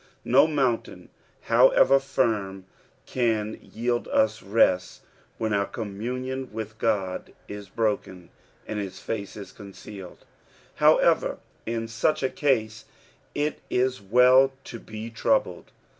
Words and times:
No 0.25 0.47
monnt«in, 0.47 1.09
however 1.41 1.99
firm, 1.99 2.65
can 3.05 3.59
yield 3.61 4.07
us 4.07 4.41
rest 4.41 5.03
when 5.37 5.53
our 5.53 5.67
communion 5.67 6.51
with 6.51 6.83
Ood 6.83 7.35
is 7.47 7.69
broken, 7.69 8.29
and 8.65 8.79
his 8.79 8.93
fnce 8.99 9.37
is 9.37 9.51
concealed. 9.51 10.25
However^ 10.79 11.37
in 11.67 11.87
such 11.87 12.23
a 12.23 12.29
case, 12.29 12.85
it 13.35 13.59
is 13.69 14.01
well 14.01 14.53
to 14.63 14.79
be 14.79 15.11
troubled. 15.11 15.71